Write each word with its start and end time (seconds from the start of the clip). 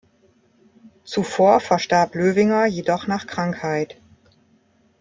Zuvor 1.03 1.59
verstarb 1.59 2.15
Löwinger 2.15 2.65
jedoch 2.65 3.05
nach 3.05 3.27
Krankheit. 3.27 3.97